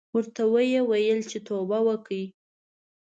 [0.15, 2.23] ورته ویې ویل چې توبه وکړې.